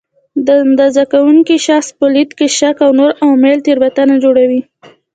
د 0.45 0.47
اندازه 0.65 1.03
کوونکي 1.13 1.55
شخص 1.67 1.87
په 1.97 2.05
لید 2.13 2.29
کې 2.37 2.47
شک 2.57 2.77
او 2.85 2.91
نور 2.99 3.11
عوامل 3.21 3.57
تېروتنه 3.65 4.15
جوړوي. 4.23 4.61